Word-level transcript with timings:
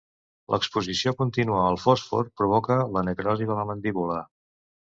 L'exposició 0.53 1.13
contínua 1.19 1.59
al 1.65 1.77
fòsfor 1.83 2.31
provoca 2.41 2.81
la 2.97 3.07
necrosi 3.11 3.49
de 3.51 3.59
la 3.63 3.71
mandíbula. 3.75 4.19